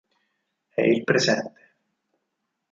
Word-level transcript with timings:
È 0.73 0.81
il 0.81 1.03
presente. 1.03 1.73